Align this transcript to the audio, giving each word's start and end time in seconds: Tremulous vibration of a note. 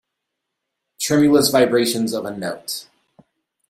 Tremulous 0.99 1.49
vibration 1.51 2.11
of 2.15 2.25
a 2.25 2.35
note. 2.35 2.87